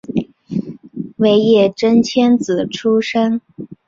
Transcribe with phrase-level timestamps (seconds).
[1.17, 3.39] 尾野真千子出身。